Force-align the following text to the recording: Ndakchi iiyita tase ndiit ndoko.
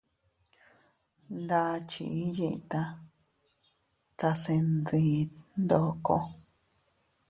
Ndakchi 1.41 2.03
iiyita 2.21 2.81
tase 4.19 4.53
ndiit 4.73 5.31
ndoko. 5.63 6.15